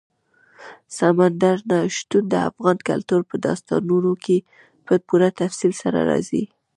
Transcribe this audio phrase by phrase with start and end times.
[0.97, 4.37] سمندر نه شتون د افغان کلتور په داستانونو کې
[4.85, 6.43] په پوره تفصیل سره راځي.